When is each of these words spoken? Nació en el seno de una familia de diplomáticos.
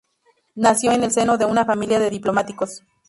Nació 0.55 0.93
en 0.93 1.03
el 1.03 1.11
seno 1.11 1.37
de 1.37 1.45
una 1.45 1.63
familia 1.63 1.99
de 1.99 2.09
diplomáticos. 2.09 2.81